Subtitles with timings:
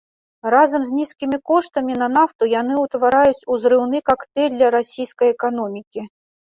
[0.53, 6.01] Разам з нізкімі коштамі на нафту яны ўтвараюць узрыўны кактэйль для расійскай эканомікі.